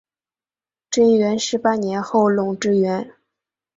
[0.89, 3.13] 贞元十八年后垄之原。